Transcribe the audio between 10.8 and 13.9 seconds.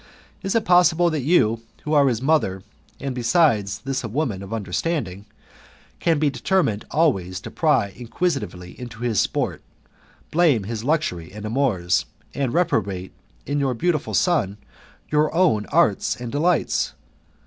luxury and amours, and reprobate, in your